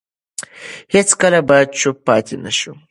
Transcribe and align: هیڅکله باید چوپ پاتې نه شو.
هیڅکله 0.93 1.39
باید 1.49 1.67
چوپ 1.79 1.97
پاتې 2.07 2.35
نه 2.43 2.51
شو. 2.59 2.71